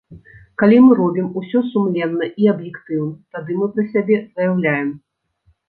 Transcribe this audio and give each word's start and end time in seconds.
Калі 0.61 0.77
мы 0.85 0.95
робім 0.99 1.27
усё 1.41 1.61
сумленна 1.73 2.31
і 2.45 2.49
аб'ектыўна, 2.55 3.13
тады 3.37 3.61
мы 3.61 3.71
пра 3.77 3.87
сябе 3.93 4.15
заяўляем. 4.35 4.93